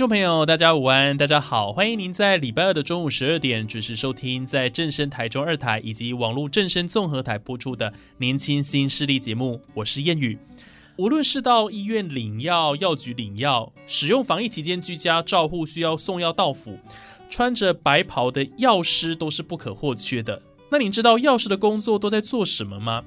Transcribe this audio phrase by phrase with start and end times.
[0.00, 10.38] 众朋友，大家午安，大家好，欢迎您在礼拜二的中午十二点准时收听，在正声台中二台以及网络正声综合台播出的《年轻新势力》节目，我是燕语。
[10.96, 16.78] 无论是到医院领药、药局领药，使用防疫期间居家照护需要送药到府，
[17.28, 20.40] 穿着白袍的药师都是不可或缺的。
[20.70, 23.04] 那您知道药师的工作都在做什么吗？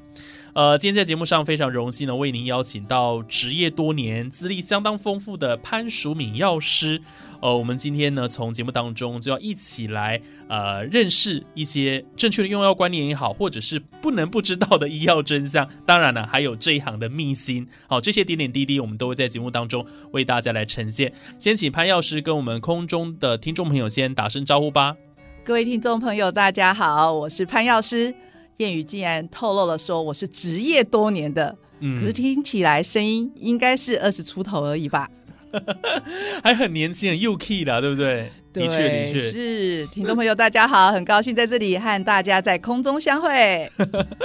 [0.54, 7.02] 呃，今天在节目上非常荣幸呢为您邀请到职业多年、资历相当丰富的潘淑敏药师。
[7.42, 15.68] 呃，我们今天呢，从节目当中就要一起来呃认识一些正确的用药观念也好，或者是不能不知道的医药真相。
[15.88, 17.68] 当然呢，还有这一行的秘辛。
[17.88, 21.12] 好，这些点点滴滴，我们都会在节目当中为大家来呈现。
[21.40, 24.96] 先请潘药师跟我们空中的听众朋友先打声招呼吧。
[25.44, 28.14] 各位听众朋友，大家好，我是潘药师。
[28.64, 35.10] 谚语竟然透露了说我是职业多年的，嗯可是听起来声音应该是二十出头而已吧？
[36.44, 38.32] 还很年轻，很幼 key 啦，对不对？
[38.54, 39.32] 的确，的确。
[39.32, 43.70] 是听众朋友大家好，很高兴在这里和大家在空中相会。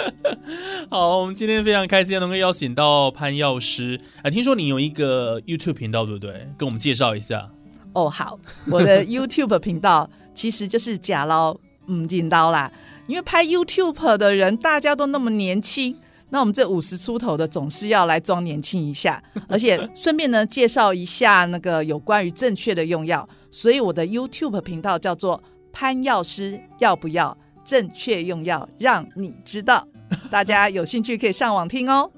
[0.91, 3.99] 好，我们今天非常开心能够邀请到潘药师。
[4.23, 6.47] 啊，听说你有一个 YouTube 频道，对不对？
[6.59, 7.51] 跟我们介绍一下。
[7.95, 8.39] 哦，好，
[8.71, 11.57] 我的 YouTube 频道其实就是假捞
[11.89, 12.71] 嗯进刀啦，
[13.09, 15.99] 因为拍 YouTube 的人大家都那么年轻。
[16.31, 25.43] 那我们这五十出头的总是要来装年轻一下， 而且顺便呢介绍一下那个有关于正确的用药，所以我的 YouTube 频道叫做
[25.73, 29.89] 潘药师要不要正确用药，让你知道。
[30.31, 32.11] 大家有兴趣可以上网听哦。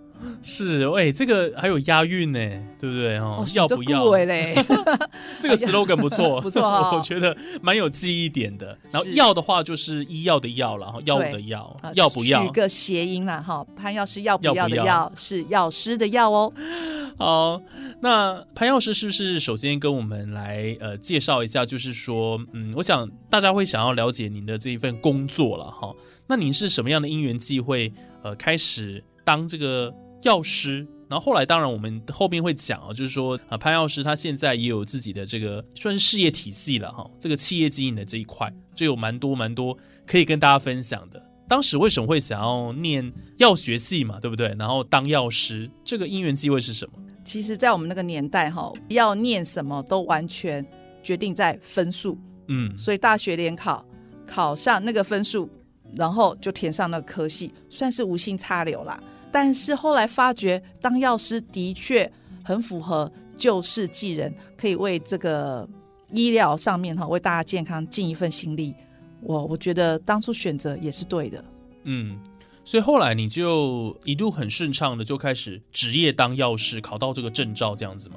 [0.43, 2.39] 是，喂，这个还有押韵呢，
[2.79, 3.19] 对不对？
[3.19, 4.11] 哦，要不要？
[4.13, 4.55] 哎嘞？
[5.41, 8.77] 这个 slogan 不错， 不错哦我觉得蛮有记忆点的。
[8.91, 12.53] 然后是药的话就是医药的药了，然后药物的药，啊要不要取？
[12.53, 16.53] 个谐音啦，哈，潘药师要不要的要不要药是药师的药哦。
[17.19, 17.61] 好，
[18.01, 21.67] 那潘药师是不是首先跟我们来呃介绍一下？
[21.67, 25.95] 就是说，嗯，我想大家会想要了解您的这一份工作了哈。
[26.27, 27.93] 那您是什么样的因缘际会
[28.23, 29.93] 呃开始当这个
[30.23, 30.87] 药师？
[31.09, 39.77] 然后后来，当然我们后面会讲啊，就是说啊，潘药师他现在也有自己的这个算是事业体系了哈，这个企业经营的这一块，就有蛮多蛮多
[40.07, 41.21] 可以跟大家分享的。
[41.49, 44.55] 当时为什么会想要念药学系嘛，对不对？
[44.57, 46.93] 然后当药师，这个因缘机会是什么？
[47.25, 50.65] 其实，在我们那个年代，哈，要念什么都完全
[51.03, 52.17] 决定在分数，
[52.47, 53.85] 嗯，所以大学联考
[54.25, 55.51] 考上那个分数，
[55.97, 59.03] 然后就填上那个科系，算是无心插柳啦。
[59.33, 62.11] 但是后来发觉，当药师的确
[62.43, 65.69] 很符合救世济人，可以为这个
[66.13, 68.75] 医疗上面哈，为大家健康尽一份心力。
[69.23, 71.45] 我我觉得当初选择也是对的。
[71.85, 72.19] 嗯，
[72.65, 78.17] 所以后来你就一度很顺畅的就开始职业当药师，考到这个证照这样子吗？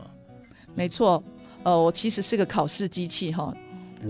[0.75, 1.23] 没错，
[1.63, 3.53] 呃，我其实是个考试机器哈，哇，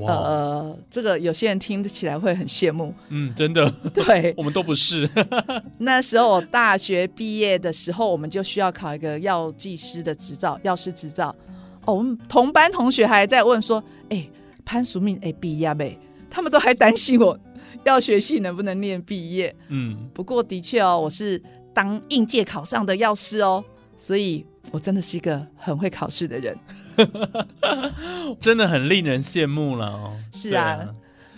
[0.01, 2.93] 呃，这个有些人听起来会很羡慕。
[3.09, 5.09] 嗯，真的， 对， 我们都不是，
[5.79, 11.35] 那时候我大学毕业的时候，我们就需要考一个药剂师的执照，药师执照。
[11.85, 14.27] 哦，我们同班同学还在问说：“哎，
[14.63, 15.97] 潘淑敏，哎，毕业没？”
[16.29, 17.37] 他们都还担心我
[17.83, 19.53] 药学系能不能念毕业。
[19.67, 21.41] 嗯，不过的确哦，我是
[21.73, 23.63] 当应届考上的药师哦，
[23.97, 26.57] 所以我真的是一个很会考试的人。
[28.39, 30.15] 真的很令人羡慕了哦。
[30.31, 30.87] 是啊，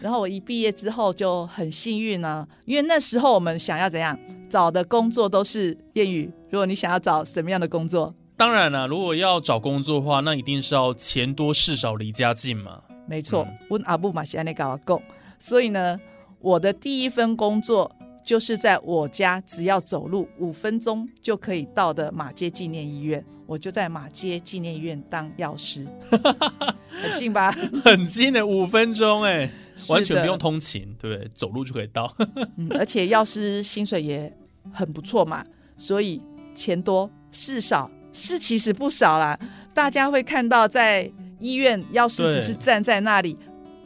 [0.02, 4.18] 然后我一毕业之后就很幸运呢、因为那时候我们想要怎样
[4.50, 6.32] 找的工作都是谚语。
[6.50, 12.82] 如果你想要找什么样的工作，当然了，如果要找工作的话，那一定是要钱多事少离家近嘛。
[13.08, 15.02] 没错嗯，问阿布马西安内搞阿贡。
[15.40, 16.00] 所以呢，
[16.40, 17.92] 我的第一份工作
[18.26, 25.86] 就是在我家只要走路五分钟就可以到的马街纪念医院，我就在马街纪念医院当药师，
[26.90, 27.52] 很近吧？
[27.84, 29.48] 很近的五分钟哎，
[29.90, 31.30] 完全不用通勤，对不对？
[31.36, 32.12] 走路就可以到。
[32.58, 34.36] 嗯，而且药师薪水也
[34.74, 35.46] 很不错嘛，
[35.78, 36.20] 所以
[36.56, 39.40] 钱多事少，是其实不少啦。
[39.72, 43.38] 大家会看到在医院药师只是站在那里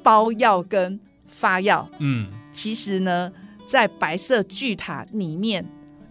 [0.02, 0.98] 包药跟
[1.28, 3.30] 发药，嗯，其实呢，
[3.70, 5.64] 在白色巨塔里面，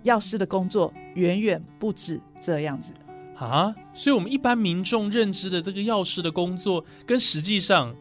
[0.05, 2.95] 药师的工作远远不止这样子。
[3.35, 7.93] 啊，所以我们一般民众认知的这个药师的工作，跟实际上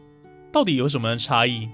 [0.52, 1.68] 到底有什么差异？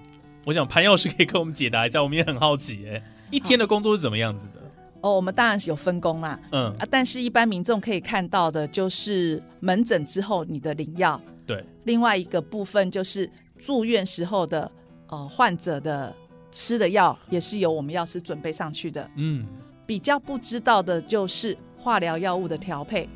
[0.46, 4.62] 我想潘药师可以跟我们解答一下，我们也很好奇，哎，一天的工作是怎么样子的？
[5.02, 14.72] 哦，我们当然是有分工啦，嗯，啊，但是一般民众可以看到的就是门诊之后你的领药，对，另外一个部分就是住院时候的
[15.08, 16.14] 呃患者的
[16.54, 19.10] 吃的药，也是由我们药师准备上去的。
[19.16, 19.44] 嗯，
[19.84, 23.08] 比较不知道的就是化疗药物的调配，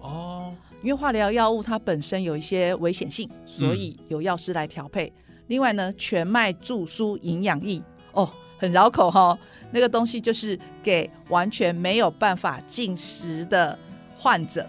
[0.00, 5.12] 哦，因为化疗药物它本身有一些危险性，所以由药师来调配。
[5.48, 7.82] 另外呢，全麦注输营养液
[8.12, 9.36] 哦，很绕口哈、
[9.72, 13.76] 那个东西就是给完全没有办法进食的
[14.16, 14.64] 患者，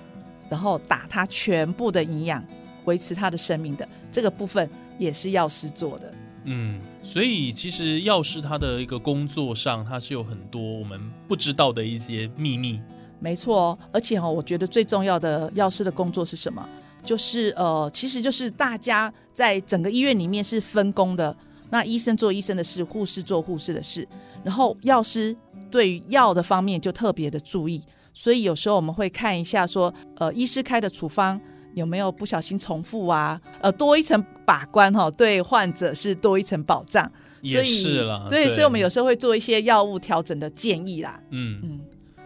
[0.49, 2.43] 然后打他全部的营养，
[2.85, 4.67] 维持他的生命的这个部分
[4.97, 6.13] 也是药师做的。
[6.43, 12.81] 嗯，所以其实药师他的一个工作上，他是有很多我们不知道的一些秘密。
[13.19, 16.67] 没错，而且哦，我觉得最重要的药师的工作是什么？
[17.03, 21.33] 就是呃，其实就是大家在整个医院里面是分工的。
[21.69, 24.07] 那医生做医生的事，护士做护士的事，
[24.43, 25.35] 然后药师
[25.69, 27.83] 对于药的方面就特别的注意。
[28.15, 31.39] 所以有时候我们会看一下说，呃，医师开的处方
[31.75, 33.39] 有没有不小心重复啊？
[33.61, 37.09] 呃，多一层把关哈、对患者是多一层保障。
[37.43, 41.21] 所也以是了，对，所以我们有时候会做一些药物调整的建议啦。
[41.29, 41.81] 嗯，嗯，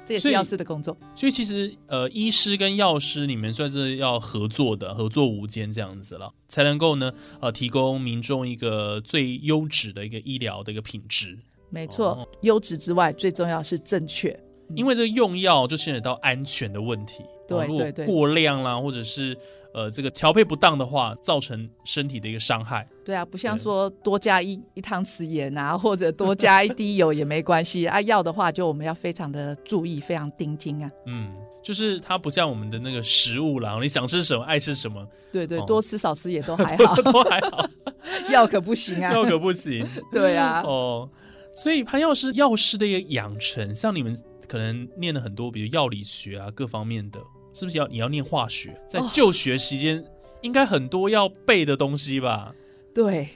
[0.05, 0.95] 这也是药师的工作。
[1.13, 7.11] 所以其实呃，医师跟药师你们算是要合作的，合作无间这样子了，才能够呢
[7.41, 11.37] 呃提供民众一个最优质的一个医疗的一个品质。
[11.69, 14.39] 没错哦，优质之外，最重要是正确。
[14.73, 17.23] 因为这个用药就牵扯到安全的问题，
[17.57, 19.37] 对哦如果对对过量啦，或者是
[19.73, 22.87] 呃这个调配不当的话，造成身体的一个伤害。
[23.05, 27.99] 对啊，不像对说多加一一汤匙盐啊，或者多加一滴油也没关系啊。
[28.01, 30.91] 要的话，就我们要非常的注意，非常盯紧啊。
[31.05, 37.67] 嗯，就是它不像我们的那个食物啦，你想吃什么爱吃什么，对对，哦多吃少吃也都 还好，都还好，
[38.31, 39.11] 药可不行啊。
[39.13, 39.87] 药可不行。
[40.11, 41.09] 对啊，哦，
[41.55, 44.15] 所以潘药师药师的一个养成，像你们
[44.47, 47.19] 可能念了很多，比如药理学啊各方面的，
[47.53, 48.75] 是不是要你要念化学？
[48.87, 50.03] 在哦就学期间，
[50.41, 52.53] 应该很多要背的东西吧？
[52.93, 53.29] 对。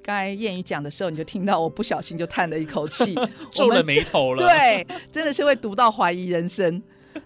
[0.00, 3.14] 刚才谚语讲的时候，你就听到我不小心就叹了一口气，
[3.52, 6.82] 皱了眉头了。，对，真的是会读到怀疑人生。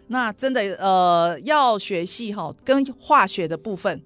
[0.08, 4.02] 那真的呃，药学系哈跟化学的部分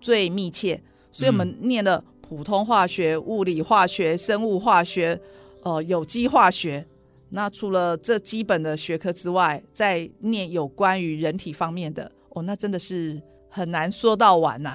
[0.00, 0.80] 最密切，
[1.10, 5.20] 所以我们念了普通化学、物理化学、生物化学、
[5.64, 6.86] 呃有机化学。
[7.30, 13.20] 那除了这基本的学科之外，再念有关于人体方面的哦，那真的是
[13.50, 14.74] 很难说到完呐、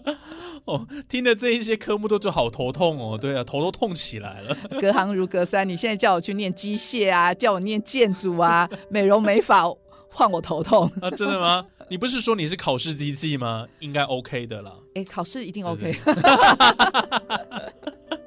[0.64, 3.16] 哦，听的这一些科目都就好头痛哦。
[3.16, 4.56] 对啊，头都痛起来了。
[4.80, 5.68] 隔行如隔山。
[5.68, 9.64] 你现在叫我去念机械啊，叫我念建筑啊，美容美发，
[10.10, 10.90] 换我头痛。
[11.00, 11.64] 啊，真的吗？
[11.90, 13.66] 你不是说你是考试机器吗？
[13.80, 14.74] 应该 OK 的啦。
[14.94, 15.96] 哎，考试一定 OK。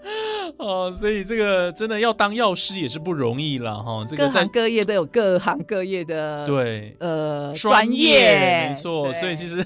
[0.58, 3.82] 哦，所以这个真的要当药师也是不容易了。
[3.82, 4.04] 哈。
[4.06, 9.12] 这个在各行各业都有各行各业的对呃专业，没错。
[9.14, 9.66] 所以其实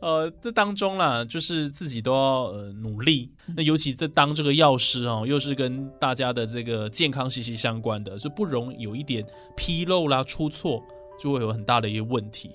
[0.00, 3.30] 呃，这当中啦，就是自己都要呃努力。
[3.56, 9.24] 那尤其这当这个药师哦，又是跟大家的这个健康息息相关的，所以不容有一点
[9.56, 10.82] 纰漏啦、出错，
[11.18, 12.50] 就会有很大的一个问题。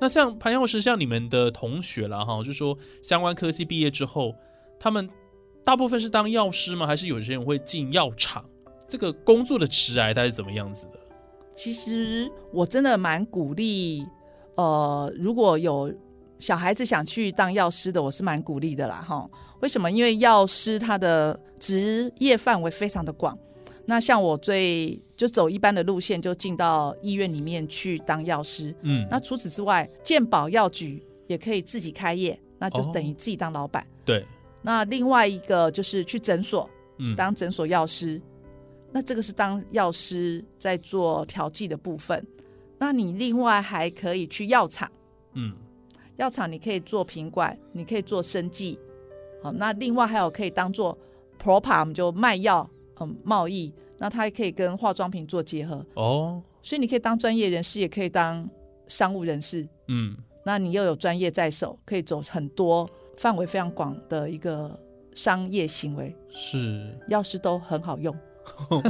[0.00, 4.34] 那像潘药师，像你们的同学啦，哈，就说相关科系毕业之后，
[4.78, 5.06] 他们
[5.64, 6.86] 大部分是当药师吗？
[6.86, 8.44] 还是有些人会进药厂？
[8.88, 10.98] 这个工作的职涯它是怎么样子的？
[11.54, 14.04] 其实我真的蛮鼓励，
[14.56, 15.92] 呃，如果有
[16.38, 19.28] 小孩子想去当药师的，我是蛮鼓励的啦，哈。
[19.60, 19.90] 为什么？
[19.90, 23.36] 因为药师他的职业范围非常的广。
[23.86, 28.74] 那像我最就走一般的路线，就进到医院里面去当药师。
[28.82, 33.86] 嗯，那除此之外，健保药局也可以自己开业，那就哦等于自己当老板。
[34.04, 34.24] 对，
[34.62, 38.20] 那另外一个就是去诊所，嗯，当诊所药师，
[38.92, 42.26] 那这个是当药师在做调剂的部分。
[42.78, 44.90] 那你另外还可以去药厂，
[45.34, 45.54] 嗯。
[46.16, 48.78] 药厂你可以做品管，你可以做生技，
[49.42, 50.98] 好，那另外还有可以当做
[51.42, 52.68] ProPa，我们就卖药，
[53.00, 58.46] 嗯，贸易，那它也可以跟化妆品做结合，哦，所以你可以当专业人士，也可以当
[58.86, 59.66] 商务人士。
[59.88, 60.14] 嗯
[60.44, 62.86] 那你又有专业在手，可以走很多
[63.20, 64.74] 范围非常广的一个
[65.14, 68.16] 商业行为，是药师都很好用。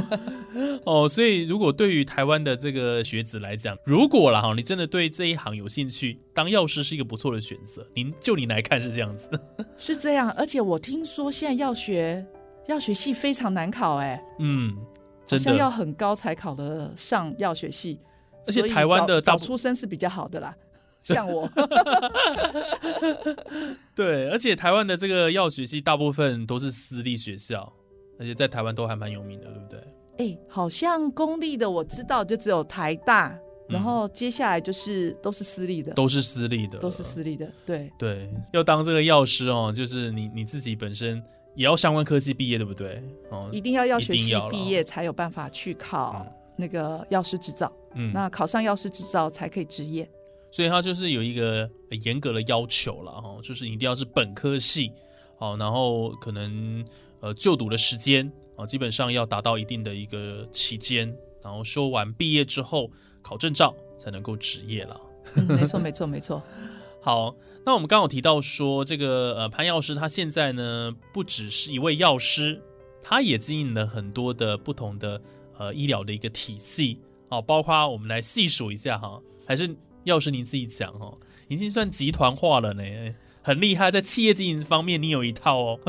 [0.85, 7.85] 哦，所以如果对于台湾的这个学子来讲，如果了哈，你真的对这一行有兴趣，当药师是一个不错的选择。
[7.93, 9.29] 您就你来看是这样子，
[9.75, 12.25] 是这样，而且我听说现在药学
[12.67, 14.83] 药学系非常难考，哎，嗯，好
[15.27, 17.99] 真像要，很高才考得上药学系，
[18.47, 20.55] 而且台湾的早出生是比较好的啦。
[21.03, 21.49] 像我，
[23.95, 27.73] 对，而且台湾的这个药学系大部分都是私立学校，
[28.19, 29.79] 而且在台湾都还蛮有名的，对不对？
[30.17, 33.35] 哎、好像公立的我知道就只有台大，
[33.67, 37.91] 然后接下来就是都是私立的，嗯都是私立的，都是私立的，对。
[37.97, 41.23] 对，要当这个药师哦，就是你你自己本身
[41.55, 43.01] 也要相关科系毕业，对不对？
[43.31, 46.23] 哦，一定要药学系毕业才有办法去考
[46.55, 50.07] 那个药师执照，嗯，那考上药师执照才可以执业。
[50.51, 54.91] 所以他就是有一个呃严格的要求了哈，就是一定要是本科系
[55.37, 56.85] 好，然后可能
[57.21, 61.07] 呃就读的时间啊，基本上要达到一定的一个期间，
[61.41, 62.91] 然后修完毕业之后
[63.21, 64.99] 考证照才能够执业了。
[65.35, 66.43] 嗯，没错，没错，没错。
[67.01, 72.61] 好，那我们刚好提到说，这个呃潘药师他现在呢不只是一位药师，
[73.01, 75.21] 他也经营了很多的不同的
[75.57, 81.17] 呃医疗的一个体系哦，包括我们来细数一下哈，还是药师您自己讲哦，
[81.47, 82.83] 已经算集团化了呢，
[83.41, 85.79] 很厉害，在企业经营方面你有一套哦。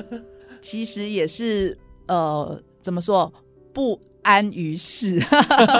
[0.60, 3.32] 其实也是呃，怎么说
[3.72, 5.20] 不安于世，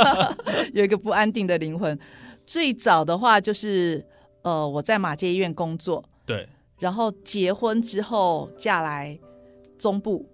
[0.75, 1.99] 有一个不安定的灵魂。
[2.45, 4.05] 最早的话就是
[4.43, 9.19] 呃，我在马街医院工作，对，然后结婚之后嫁来
[9.77, 10.25] 中部，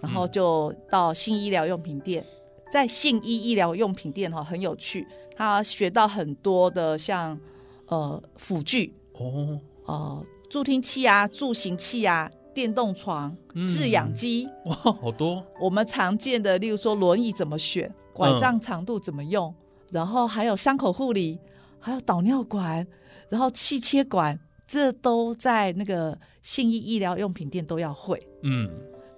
[0.00, 2.24] 然后就到新医疗用品店，
[2.70, 5.06] 在信医医疗用品店哈很有趣，
[5.36, 7.38] 他学到很多的像
[7.86, 13.64] 呃辅具，哦，呃助听器啊、助行器啊、电动床、嗯。
[13.64, 19.54] 制氧机，哇，好多，我们常见的，例如说轮椅怎么选，拐杖长度怎么用，
[19.90, 21.38] 然后还有伤口护理，
[21.78, 22.86] 还有导尿管，
[23.28, 28.20] 然后气切管，这都在那个信义医疗用品店都要会。
[28.42, 28.70] 嗯，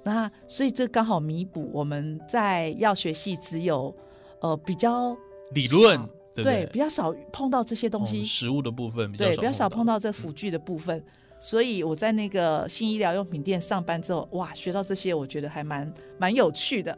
[0.02, 3.95] 那所以这刚好弥补我们在药学系只有
[4.40, 5.16] 呃比较
[5.52, 6.66] 理论少对对？
[6.73, 11.02] 比较少碰到这些东西，哦食物的部分比较对，比较少碰到到这辅具的部分。
[11.38, 16.97] 所以我在那个新医疗用品店上班之后，哇，学到这些，我觉得还蛮蛮有趣的。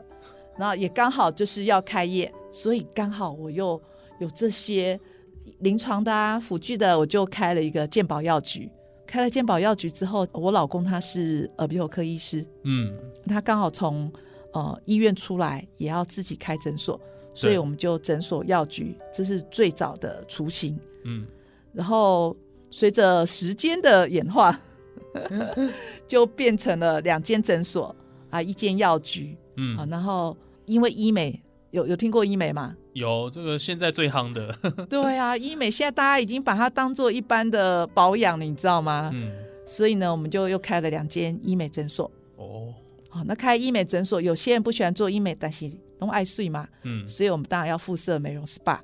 [0.59, 3.81] 然后也刚好就是要开业，所以刚好我又
[4.19, 4.99] 有这些
[5.61, 8.71] 临床的啊、辅具的，我就开了一个健保药局。
[9.13, 14.11] 开了健保药局之后，我老公他是耳鼻喉科医师，嗯，他刚好从
[14.55, 16.99] 呃医院出来，也要自己开诊所，
[17.35, 20.81] 所以我们就诊所药局，这是最早的雏形。
[21.05, 21.27] 嗯，
[21.75, 22.35] 然后
[22.71, 24.59] 随着时间的演化，
[26.09, 27.95] 就变成了两间诊所
[28.31, 29.87] 啊，一间药局嗯啊。
[29.91, 31.39] 然后因为医美
[31.71, 32.75] 有有听过医美吗？
[32.93, 34.55] 有这个现在最夯的，
[34.89, 39.11] 对啊，医美现在大家已经把它当做一般的保养了，你知道吗？
[39.13, 39.31] 嗯，
[39.67, 42.11] 所以呢，我们就又开了两间医美诊所。
[42.37, 42.73] 哦，
[43.09, 48.79] 好，那开医美诊所，有些人不喜欢做医美，但是都爱睡嘛，嗯，所以我们当然要附设美容 SPA。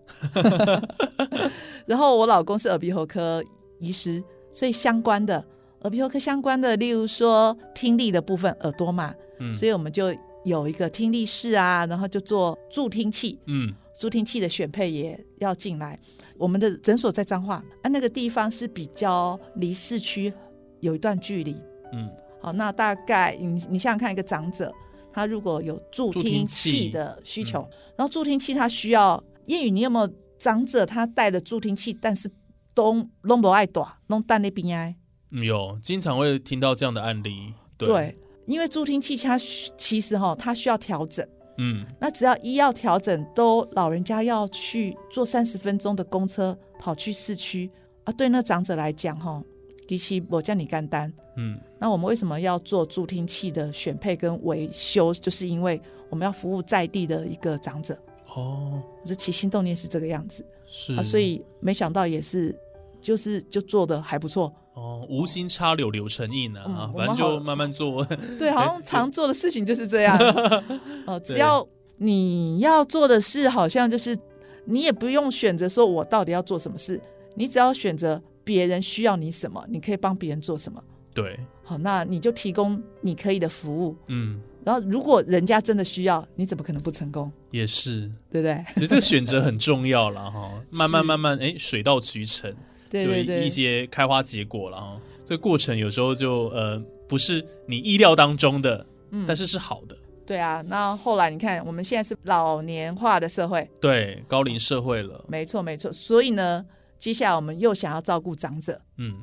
[1.87, 3.43] 然后我老公是耳鼻喉科
[3.81, 4.23] 医师，
[4.53, 5.45] 所以相关的
[5.81, 15.99] 耳鼻喉科相关的，例如说听力的部分，耳朵嘛，嗯，所以我们就有一个听力室啊，然后就做助听器，嗯，助听器的选配也要进来。
[16.37, 20.33] 我们的诊所在彰化，啊，那个地方是比较离市区
[20.81, 21.57] 有一段距离。
[21.93, 22.09] 嗯，
[22.41, 24.73] 好，那大概你你想想看，一个长者
[25.13, 32.31] 他如果有助助听听器器的需求，然后助听器他需要，谚语你有没有长者他带了助听器，但是
[32.73, 34.95] 都弄不爱短，弄蛋那边哀？
[35.31, 39.37] 嗯有经常会听到这样的案例，对，对，因为助听器它
[39.77, 41.27] 其实哈、它需要调整，
[41.59, 47.71] 嗯，那只要医药调整，都老人家要去坐三十分钟的公车跑去市区
[48.05, 49.43] 啊，对那长者来讲哈、
[49.87, 51.13] 其实我叫你干单。
[51.37, 55.13] 嗯，那我们为什么要做助听器的选配跟维修？
[55.15, 57.99] 就是因为我们要服务在地的一个长者，
[58.35, 62.57] 哦，这起心动念是这个样子是啊，所以没想到也是，
[63.01, 64.53] 就是就做的还不错。
[64.79, 68.05] 哦，无心插柳柳成荫啊，嗯啊反正就慢慢做，
[68.39, 70.17] 对，好像常做的事情就是这样。
[71.07, 71.67] 哦，只要
[71.97, 74.17] 你要做的事，好像就是
[74.65, 77.01] 你也不用选择说我到底要做什么事，
[77.35, 80.81] 你只要选择别人需要你什么，你可以帮别人做什么。
[81.13, 83.97] 对，好，那你就提供你可以的服务。
[84.07, 87.33] 嗯，然后，如果人家真的需要，你怎么可能不成功？
[87.51, 88.63] 也是，对不对？
[88.75, 92.55] 其实这个选择很重要了哈， 慢慢慢慢，哎，水到渠成，
[92.91, 95.01] 就对对对，一些开花结果了哈。
[95.25, 99.27] 这个过程有时候就呃不是你意料当中的，嗯。
[99.27, 105.93] 但是是好的，对啊，那后来你看，我们现在是老年化的社会，对，高龄社会了，没错没错。
[105.93, 106.65] 所以呢，
[106.99, 109.15] 接下来我们又想要照顾长者，嗯，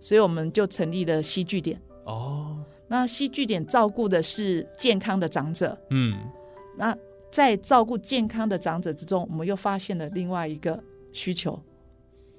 [0.00, 1.80] 所以我们就成立了西据点。
[2.04, 6.18] 哦，那西据点照顾的是健康的长者，嗯，
[6.76, 6.96] 那
[7.30, 10.78] 在照顾健康的长者之中，我们又发现了另外一个
[11.12, 11.58] 需求，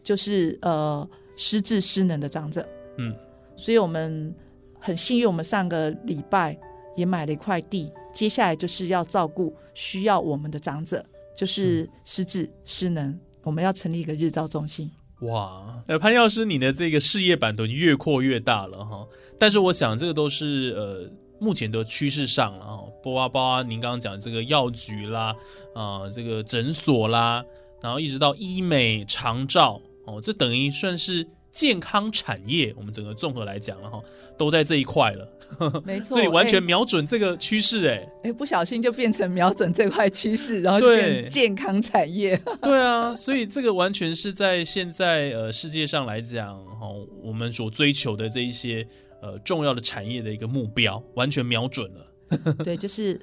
[0.06, 2.66] 就是呃失智失能的长者。
[2.98, 3.14] 嗯，
[3.58, 4.34] 所以我们
[4.80, 6.58] 很幸运，我们上个礼拜
[6.96, 14.90] 也买了一块地，接下来就是要照顾需要我们的长者，就是失智失能，我们要成立一个日照中心。
[15.22, 19.08] 哇，呃，潘药师，你的这个事业版图越扩越大了哈。
[19.40, 21.10] 但是我想，这个都是呃
[21.40, 22.84] 目前的趋势上了哈。
[23.04, 25.36] 包括包括您刚刚讲这个药局啦，
[25.74, 27.44] 啊、这个诊所啦，
[27.82, 32.74] 然后一直到医美长照哦，这等于算是健康产业。
[32.78, 34.02] 我们整个综合来讲了哈，
[34.38, 35.28] 都在这一块了，
[35.86, 38.08] 没错，所以完全哎瞄准这个趋势哎。
[38.24, 42.40] 哎、不小心就变成瞄准这块趋势，然后变成健康产业。
[42.62, 46.88] 对啊，所以这个完全是在现在呃世界上来讲，哈、
[47.22, 48.86] 我们所追求的这一些
[49.22, 52.56] 呃重要的产业的一个目标，完全瞄准了。
[52.66, 53.20] 对，就是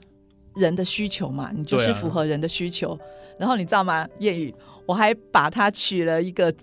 [0.55, 2.99] 人的需求嘛，你就是符合人的需求。
[3.39, 4.07] 然后你知道吗？
[4.21, 4.55] 谚语，
[4.87, 6.55] 我还把它取了一个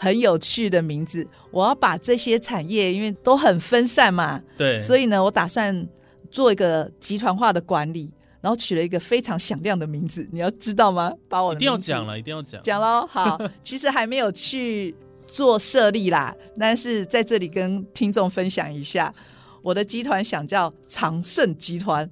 [0.00, 1.26] 很有趣的名字。
[1.50, 5.86] 我要把这些产业，因为都很分散嘛，对，所以呢，我打算
[6.30, 10.26] 做一个集团化的管理，然后取了一个非常响亮的名字。
[10.32, 11.12] 你要知道吗？
[11.28, 12.62] 把我一定要讲了，一定要讲。
[12.62, 14.94] 讲喽，好， 其实还没有去
[15.26, 19.12] 做设立啦，但是在这里跟听众分享一下，
[19.60, 22.08] 我的集团想叫长盛集团，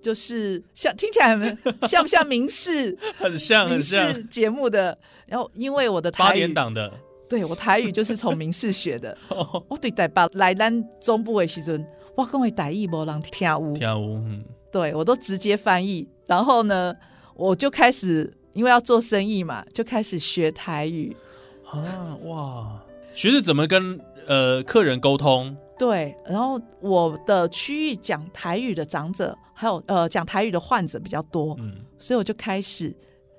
[0.00, 4.98] 就是像听起来很 像不像民视很像，很像视节目的？
[5.26, 6.92] 然后因为我的八台语，点档的。
[7.30, 9.16] 对我台语就是从明视学的，
[9.68, 16.92] 我对台北来咱中部的时阵，我讲的台语无人听有，跳舞，嗯，对我都直接翻译，然后呢，
[17.36, 21.16] 我就开始因为要做生意嘛，就开始学台语。
[21.64, 22.82] 啊，哇，
[23.14, 32.92] 学着怎么跟呃客人沟通，对，然后我的区域讲台语的长者，还有呃讲台语的患者比较多，嗯，所以我就开始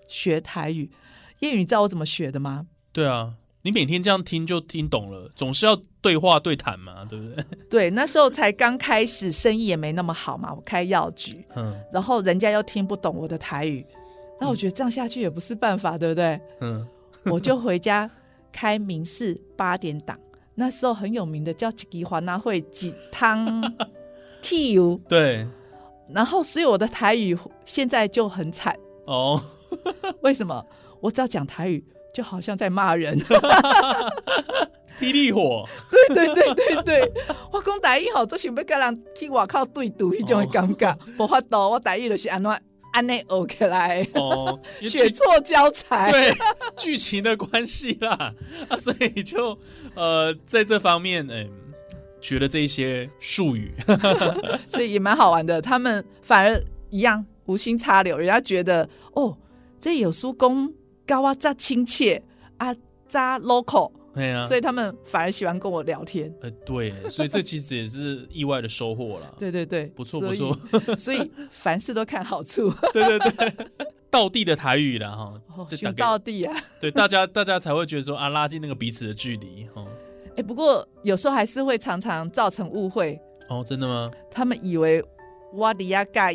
[0.07, 0.89] 学台语。
[1.41, 2.67] 谚语，你知道我怎么学的吗？
[2.93, 7.45] 对啊，你每天这样听就听懂了，总是要对话对谈嘛，对不对？
[7.69, 13.85] 对，那时候才刚开始，生意也没那么好嘛，我开药局，嗯然后人家又听不懂我的台语，
[14.39, 16.39] 那我觉得这样下去也不是办法，对不对？
[16.61, 16.85] 嗯，
[17.31, 18.09] 我就回家
[18.51, 20.19] 开民视八点档，
[20.55, 23.61] 那时候很有名的叫吉华纳会几汤
[24.41, 25.47] Q， 对，
[26.09, 28.75] 然后所以我的台语现在就很惨。
[29.05, 29.39] 哦，
[30.21, 30.65] 为什么？
[30.99, 33.19] 我只要讲台语，就好像在骂人。
[34.99, 37.11] 霹雳火，对对对对对，
[37.51, 41.71] 我讲台语吼，做想要跟人去外口对赌迄种的感觉，无法度。
[41.71, 42.51] 我台语就是安怎
[42.93, 46.11] 安尼学起来，哦，学错教材。
[46.11, 46.31] 对
[46.77, 48.31] 剧情的关系啦，
[48.69, 49.57] 啊，所以就
[49.95, 51.49] 呃在这方面，哎、
[52.19, 53.73] 学了这一些术语，
[54.69, 55.59] 所以也蛮好玩的。
[55.59, 59.35] 他们反而一样无心插柳，人家觉得哦，
[59.79, 60.71] 这有叔公
[61.05, 62.21] 高啊，扎亲切
[62.57, 62.75] 啊，
[63.07, 66.33] 扎 local，、对啊，所以他们反而喜欢跟我聊天。
[66.41, 69.33] 呃对，所以这其实也是意外的收获啦。
[69.39, 70.55] 对对对，不错不错，
[70.97, 73.53] 所以凡事都看好处，对对对，
[74.09, 76.55] 道地的台语了哈，哦，寻就到地啊。
[76.79, 79.85] 对大家大家才会觉得说啊，拉近那个彼此的距离哈。
[80.37, 84.09] 哎，不过有时候还是会常常造成误会，哦，真的吗？
[84.29, 85.03] 他们以为
[85.53, 86.33] 我底下介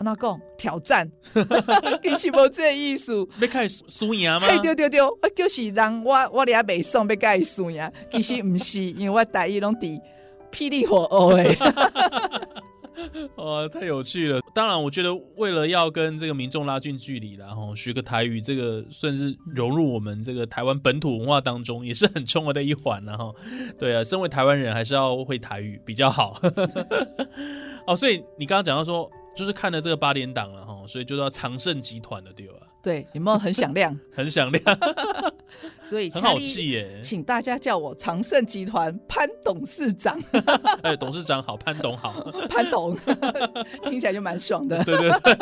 [0.00, 1.10] 意，那讲挑战，
[2.02, 3.26] 其实无这个意思。
[3.40, 4.40] 要开始输赢吗？
[4.48, 7.90] 嘿，对对对，我就是人，我我俩袂爽，要介意输赢。
[8.12, 10.00] 其实毋是，因为我台语拢伫
[10.52, 11.06] 霹雳火
[11.36, 12.52] 学的。
[13.36, 14.40] 哦，太有趣了！
[14.52, 23.32] 当然，我觉得为了要跟这个民众拉近距离，然后学个台语，这个算是融入我们这个台湾本土文化当中，也是很重要的一环然后，
[23.78, 26.40] 对啊，身为台湾人，还是要会台语比较好。
[27.86, 29.08] 哦，所以你刚刚讲到说，
[29.38, 32.54] 就是看了这个八点档了哈，所以就要长盛集团的对吧？
[32.82, 33.96] 对，有没有很响亮？
[34.12, 34.78] 很响亮，
[35.80, 36.98] 所以很好记耶。
[37.04, 40.20] 请大家叫我长盛集团潘董事长，
[40.82, 42.12] 哎，董事长好，潘董好。
[42.48, 42.96] 潘董，
[43.84, 44.82] 听起来就蛮爽的。
[44.82, 45.36] 对对对，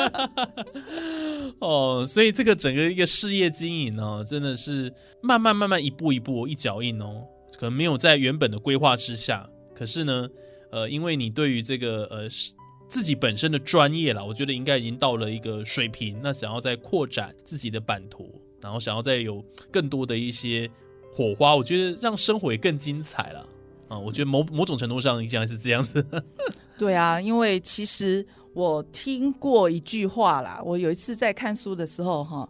[1.61, 7.25] 哦，所以这个整个一个事业经营呢、真的是慢慢慢慢一步一步一脚印哦，
[7.59, 10.29] 可能没有在原本的规划之下，可是呢，
[10.71, 12.53] 呃，因为你对于这个呃是
[12.89, 20.71] 自己本身的专业啦，我觉得应该已经到了一个水平，那想要再扩展自己的版图，然后想要再有更多的一些
[21.15, 23.49] 火花，我觉得让生活也更精彩了。
[23.89, 26.05] 啊，我觉得某某种程度上应该是这样子。
[26.79, 32.49] 对啊，因为其实我听过一句话啦，我有一次在看书的时候哈，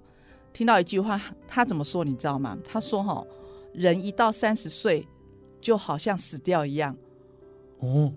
[0.52, 2.58] 听到一句话，他怎么说你知道吗？
[2.64, 3.24] 他说哈，
[3.72, 5.06] 人一到三十岁
[5.60, 6.96] 就好像死掉一样，
[7.80, 8.12] 哦，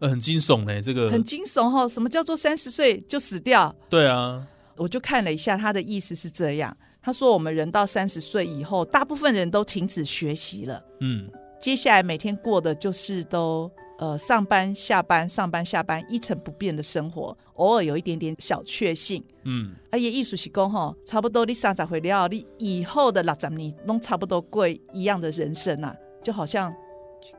[0.00, 1.88] 呃很惊悚呢，这个很惊悚哈。
[1.88, 3.74] 什么叫做三十岁就死掉？
[3.88, 6.76] 对啊，我就看了一下，他的意思是这样。
[7.02, 19.22] 他说，我们人到三十岁以后，大部分人都停止学习了，嗯接下来每天过的就是都呃上班下班上班下班一成不变的生活，偶尔有一点点小确幸。
[19.44, 26.74] 嗯，啊，也艺术是讲吼，差不多你三十岁了，你以后的六十年都差不多过一样的人生啊，就好像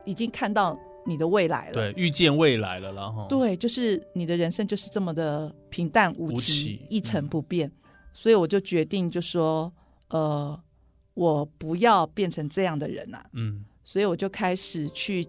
[0.04, 1.72] 已经看到你的未来了。
[1.72, 3.26] 对，预见未来了然后。
[3.28, 7.70] 对，就是你的人生就是这么的平淡无无奇，奇一成不变。
[8.12, 9.72] 所以我就决定就说，
[10.08, 10.60] 呃，
[11.14, 13.24] 我不要变成这样的人啊。
[13.32, 15.26] 嗯所以我就开始去，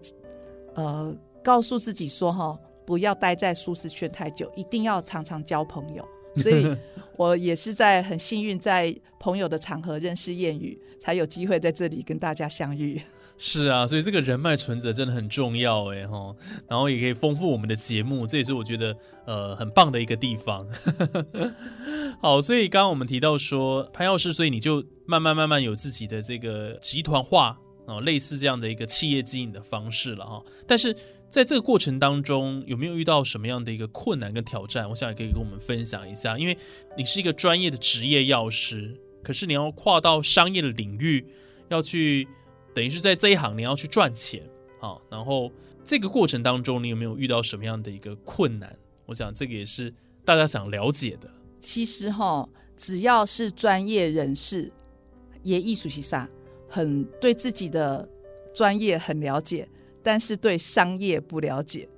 [0.74, 2.56] 呃，告诉自己说，哈，
[2.86, 6.06] 不要待在舒适圈太久，一定要常常交朋友。
[6.36, 6.76] 所以
[7.16, 13.00] 我也是在很幸运，在朋友的场合认识谚语，才有机会在这里跟大家相遇。
[13.36, 16.34] 是啊，所以这个人脉存折真的很重要哎哈，
[16.68, 20.64] 然后也可以丰富我们的节目，这也是我觉得呃很棒的一个地方。
[22.22, 30.40] 好，所以刚刚我们提到说潘药师，所以你就慢慢慢慢有自己的这个集团化哦，类似这样的一个企业经营的方式了哈。
[30.66, 30.94] 但是
[31.28, 34.88] 在这个过程当中，有没有遇到什么样的一个困难跟挑战？
[34.88, 36.56] 我想也可以跟我们分享一下，因为
[36.96, 41.26] 你是一个专业的职业药师，可是你要跨到商业的领域，
[41.68, 42.28] 要去。
[42.74, 44.42] 等于是在这一行你要去赚钱
[44.80, 45.50] 啊，然后
[45.84, 48.76] 这个过程当中你有没有遇到什么样的一个困难？
[49.06, 51.30] 我想这个也是大家想了解的。
[51.60, 54.72] 其实哈，只要是专业人士，
[55.42, 56.28] 也艺术系上
[56.68, 58.08] 很对自己的
[58.54, 59.68] 专业很了解，
[60.02, 61.88] 但是对商业不了解。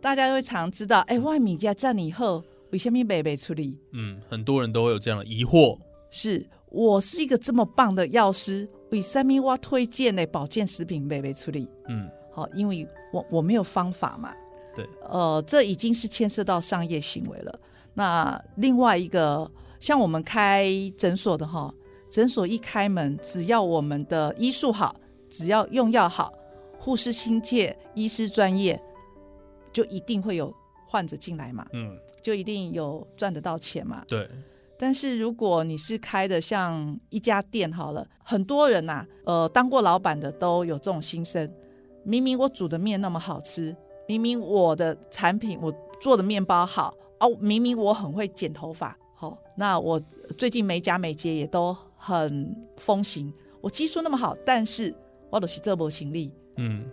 [0.00, 3.78] 大家会常知道，哎，外米家站以后，为什么没被处理？
[3.92, 5.78] 嗯，很多人都会有这样的疑惑。
[6.10, 11.68] 是我是一个这么棒的药师，为什么我推荐的保健食品没被处理？
[11.88, 14.32] 嗯，好，因为我我没有方法嘛。
[14.74, 17.60] 对，呃，这已经是牵涉到商业行为了。
[17.92, 21.72] 那另外一个，像我们开诊所的哈，
[22.10, 24.96] 诊所一开门，只要我们的医术好，
[25.28, 26.32] 只要用药好，
[26.78, 28.82] 护士亲切，医师专业，
[29.74, 30.50] 就一定会有
[30.88, 34.02] 患者进来嘛，嗯，就一定有赚得到钱嘛。
[34.08, 34.26] 对，
[34.78, 41.50] 但是如果你是开的像一家店好了，很多人呐、呃，当过老板的都有这种心声。
[42.04, 43.76] 明明我煮的面那么好吃，
[44.08, 50.02] 明明我的产品我做的面包好哦，明明我很会剪头发，好、那我
[50.36, 54.92] 最近美甲美睫也都很风行，我技术那么好，但是
[55.30, 56.84] 我都是这波行李，嗯，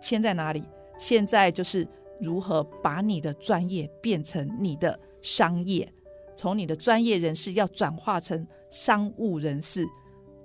[0.00, 0.62] 签在哪里？
[0.96, 1.84] 现在就是
[2.20, 5.92] 如何把你的专业变成你的商业，
[6.36, 9.86] 从你的专业人士要转化成商务人士，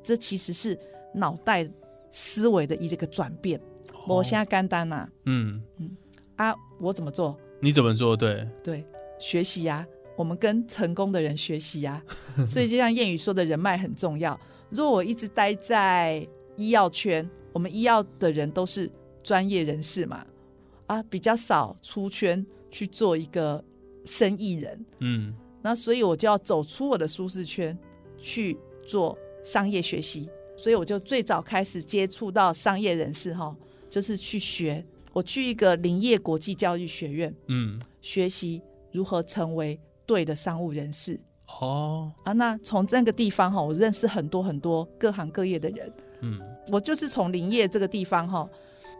[0.04, 0.78] 这其实是
[1.14, 1.70] 脑袋
[2.12, 3.60] 思维的一个转变。
[4.08, 5.90] 我现在干单呐嗯嗯，
[6.38, 7.38] 啊，我怎么做？
[7.60, 8.16] 你怎么做？
[8.16, 8.86] 对，对，
[9.20, 12.02] 学习呀、我们跟成功的人学习呀、
[12.48, 14.40] 所以就像谚语说的，人脉很重要。
[14.70, 18.90] 如果我一直待在医药圈，我们医药的人都是
[19.24, 20.26] 专业人士嘛，
[20.86, 23.64] 啊，比较少出圈去做一个
[24.06, 24.86] 生意人。
[25.00, 25.34] 嗯，
[25.68, 27.78] 那所以我就要走出我的舒适圈，
[28.18, 30.30] 去做商业学习。
[30.56, 33.54] 所以我就最早开始接触到商业人士哈，
[33.90, 34.86] 就是去学。
[35.12, 38.62] 我去一个林业国际教育学院嗯，学习
[38.94, 41.20] 如何成为对的商务人士
[41.60, 42.32] 哦，啊。
[42.32, 45.92] 那从这个地方哈，我认识很多很多各行各业的人。
[46.22, 46.40] 嗯，
[46.72, 48.50] 我就是从林业这个地方哈，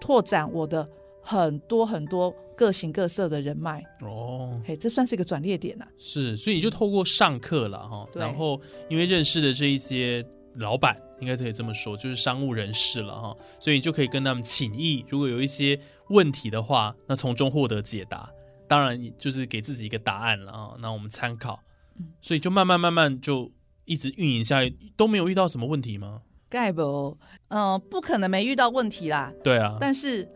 [0.02, 0.88] 拓展我的
[1.28, 3.84] 很多很多各形各色的人脉。
[4.02, 15.78] 哦，嘿，这算是一个转捩点呐、啊是，所以你就透过上课了哈，然后因为认识的这一些老板，应该可以这么说，就是商务人士了哈，所以你就可以跟他们请益，如果有一些
[16.10, 18.32] 问题的话，那从中获得解答。
[18.70, 21.60] 当然，就是给自己一个答案了啊，那我们参考。
[22.22, 23.52] 所以就慢慢慢慢就
[23.86, 26.22] 一直运营下去，都没有遇到什么问题吗？
[26.50, 27.18] 盖不，
[27.50, 29.34] 嗯、不可能没遇到问题啦。
[29.44, 30.30] 对啊，但是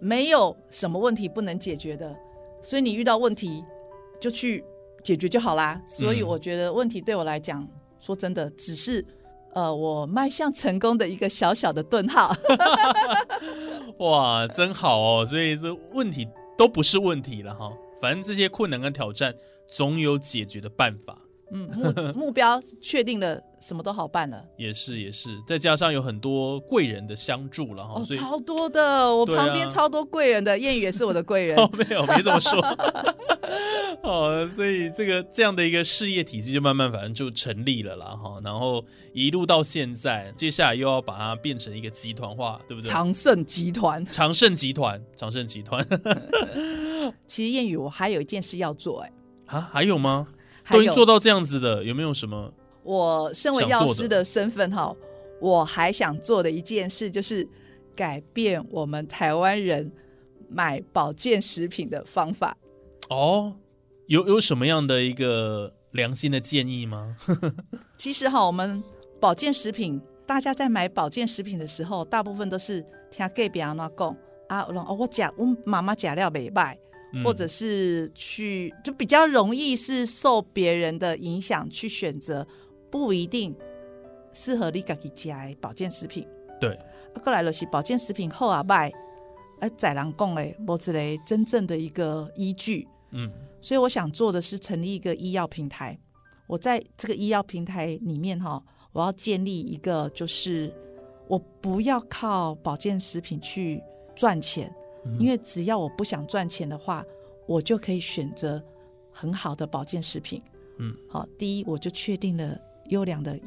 [0.00, 2.14] 没有什么问题不能解决的，
[2.62, 3.64] 所以你遇到问题
[4.20, 4.64] 就去
[5.02, 5.80] 解决就好啦。
[5.86, 7.66] 所以嗯我觉得问题对我来讲，
[7.98, 9.04] 说真的，只是
[9.54, 12.34] 呃我迈向成功的一个小小的顿号。
[13.98, 15.24] 哇，真好哦！
[15.24, 16.28] 所以这问题
[16.58, 19.34] 都不是问题了哈，反正这些困难跟挑战
[19.68, 21.18] 总有解决的办法。
[21.50, 21.68] 嗯，
[22.14, 24.44] 目 目标确定了，什么都好办了。
[24.56, 31.56] 也是也是，再加上有很多贵人的相助了哈，哦，所以超多的，我对啊旁边超多贵人的，谚语也是我的贵人。
[31.60, 32.60] 哦，没有，没这么说。
[34.02, 42.90] 哦，所以这个这样的一个事业体系就慢慢反正就成立了啦哈，然后一路到现在，接下来又要把它变成一个集团化，对不对？
[42.90, 45.86] 长盛集团，长盛集团，长盛集团
[47.26, 49.12] 其实谚语我还有一件事要做、哎，
[49.46, 50.26] 啊，还有吗？
[50.70, 52.52] 都已经做到这样子的，有没有什么？
[52.82, 54.94] 我身为药师的身份哈，
[55.40, 57.46] 我还想做的一件事就是
[57.96, 59.90] 改变我们台湾人
[60.48, 62.56] 买保健食品的方法。
[63.08, 63.54] 哦，
[64.06, 67.16] 有有什么样的一个良心的建议吗？
[67.96, 68.82] 其实哈，我们
[69.18, 74.16] 保健食品，大家在买保健食品的时候，大部分都是听隔壁安怎讲
[74.48, 76.78] 啊，哦，我讲我妈妈假料没卖，
[77.14, 82.46] 嗯或者是去就比较容易是受别人的影响去选择
[82.90, 83.54] 不一定
[84.32, 86.26] 适合你自己家的保健食品。
[86.60, 86.74] 对，
[87.14, 88.92] 啊，过来就是保健食品后啊卖，
[89.60, 92.86] 而在人讲诶，无一类真正的一个依据。
[93.12, 95.98] 嗯所以我想做的是成立一个医药平台。
[96.46, 100.70] 我在这个医药平台里面哈，我要建立一个，就是
[101.26, 103.82] 我不要靠保健食品去
[104.14, 104.74] 赚钱，嗯
[105.18, 107.04] 因为只要我不想赚钱的话，
[107.46, 108.62] 我就可以选择
[109.10, 110.42] 很好的保健食品。
[110.78, 113.38] 嗯，好，第一我就确定了优良的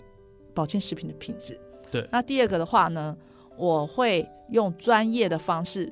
[0.54, 1.60] 保健食品的品质。
[1.92, 3.18] 对那第二个的话呢，
[3.58, 5.92] 我会用专业的方式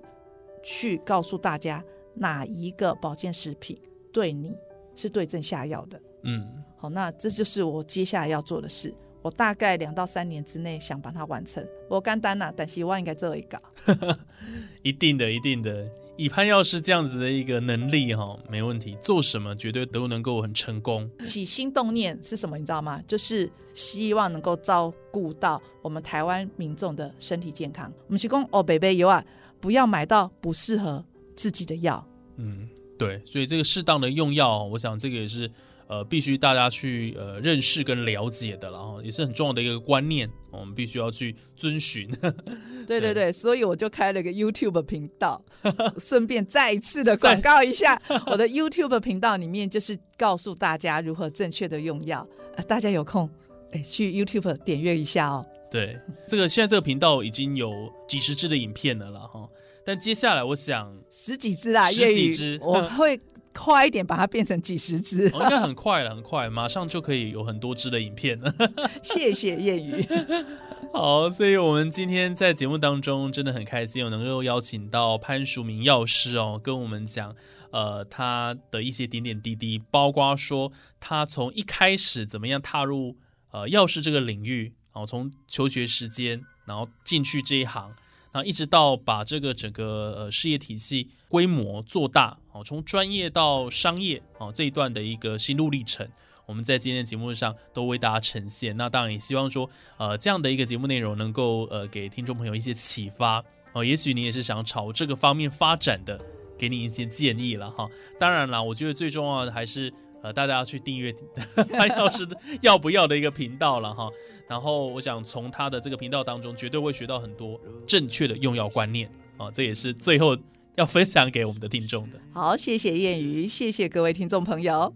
[0.63, 3.78] 去告诉大家哪一个保健食品
[4.13, 4.58] 对你
[4.95, 6.01] 是对症下药的。
[6.23, 8.93] 嗯，好，那这就是我接下来要做的事。
[9.26, 11.68] 我大概两到三年之内想把它完成。
[11.90, 13.58] 我干单呐，但希望应该做一搞。
[14.84, 15.84] 一定的，一定的。
[16.16, 21.10] 以潘药师这样子的一个能力哈，没问题，做什么绝对都能够很成功。
[21.24, 22.56] 起心动念是什么？
[22.56, 23.02] 你知道吗？
[23.08, 27.92] 就是希望能够照顾到我们台湾民众的身体健康。
[28.06, 29.26] 我们提供哦，北北有啊，
[29.60, 31.04] 不要买到不适合
[31.36, 32.08] 自己的药。
[32.38, 35.50] 嗯，对，所以这个适当的用药，我想这个也是
[35.88, 42.10] 呃必须大家去呃认识跟了解的然后，也是很重要的一个观念，我们必须要去遵循。
[42.88, 45.43] 对对对，所以我就开了个 YouTube 频道，
[45.98, 52.28] 顺便再一次的广告一下 我的 YouTube 频道里面就是告诉大家如何正确的用药。
[52.56, 53.30] 啊，大家有空
[53.71, 55.45] 哎去 YouTube 点阅一下哦。
[55.71, 59.50] 对，这个现在这个频道已经有几十支的影片了啦哈，
[59.84, 63.19] 但接下来我想、十几支啦，十几支我会
[63.56, 65.28] 快一点把它变成几十只。
[65.30, 68.54] 哦、应该很快了，很快，马上就可以有很多支的影片了。
[69.02, 70.06] 谢谢谚语。
[70.94, 77.36] 好，所以我们今天在节目当中真的很开心，有能够邀请到潘淑明药师哦，跟我们讲
[77.72, 83.18] 呃他的一些点点滴滴，包括说他从一开始怎么样踏入
[83.52, 87.94] 呃药师这个领域，然后从求学时间，然后进去这一行，
[88.36, 96.06] 那一直到把这个整个呃事业体系规模做大，哦，从专业到商业哦这一段的一个心路历程。
[96.45, 98.76] 我们在今天的节目上都为大家呈现。
[98.76, 106.17] 那当然也希望说，呃，这样的一个节目内容能够呃给听众朋友一些启发哦、也许你也是想朝这个方面发展的，
[106.58, 107.89] 给你一些建议了哈。
[108.19, 109.93] 当然啦，我觉得最重要的还是
[110.26, 111.14] 呃大家要去订阅
[111.72, 114.10] 潘药师的要不要的一个频道了哈。
[114.48, 119.08] 然后我想从他的这个频道当中，绝对会学到很多正确的用药观念
[119.38, 120.36] 啊、这也是最后
[120.76, 122.20] 要分享给我们的听众的。
[122.32, 124.94] 好，谢谢谚语，谢谢各位听众朋友。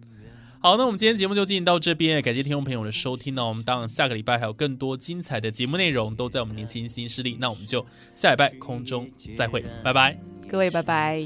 [0.62, 3.46] 好，那我们今天节目就进行到这边，感谢听众朋友的收听呢。
[3.46, 10.20] 我们当然下个礼拜还有更多精彩的节目内容都在我们年轻新势力，那我们就下礼拜空中再会，拜拜。
[10.50, 11.26] 各位拜拜。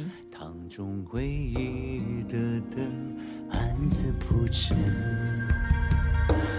[3.53, 4.77] 暗自铺陈。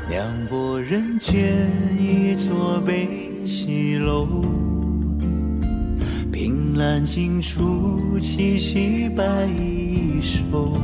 [0.09, 4.45] 两拨人间一座悲喜楼，
[6.33, 10.77] 凭栏尽处凄凄白衣袖。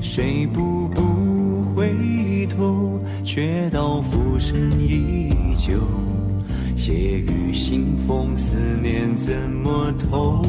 [0.00, 5.80] 谁步步回头，却道浮生依旧。
[6.76, 10.44] 血雨腥风，思念怎么透？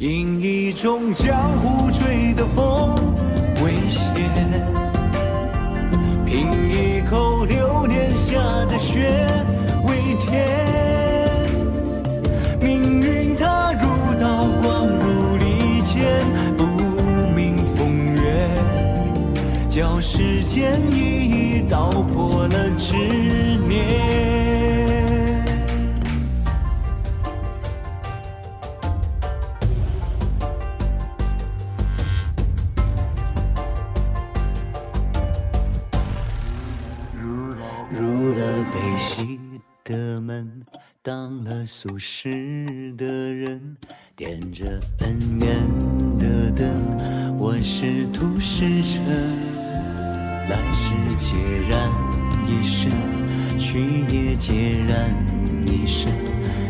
[0.00, 3.14] 饮一种江湖吹的风
[3.62, 4.14] 未歇，
[6.24, 8.32] 品一口流年下
[8.70, 9.14] 的雪
[9.84, 11.46] 为甜。
[12.62, 16.24] 命运它如刀，光如利剑，
[16.56, 16.64] 不
[17.36, 18.48] 明风月，
[19.68, 22.94] 叫时间一一道破了执
[41.72, 43.76] 俗世的人，
[44.16, 45.56] 点着恩怨
[46.18, 46.66] 的灯，
[47.38, 49.00] 我是土石沉，
[50.48, 51.36] 来世孑
[51.70, 51.88] 然
[52.44, 52.90] 一身，
[53.56, 53.78] 去
[54.08, 55.14] 也孑然
[55.64, 56.12] 一身，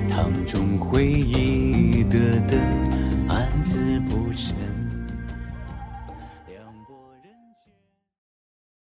[0.06, 2.60] 堂中回忆的灯，
[3.26, 4.79] 暗自不沉。